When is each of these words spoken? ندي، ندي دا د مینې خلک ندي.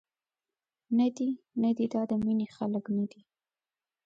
ندي، 0.99 1.29
ندي 1.61 1.85
دا 1.93 2.01
د 2.09 2.11
مینې 2.23 2.47
خلک 2.55 2.85
ندي. 2.97 3.21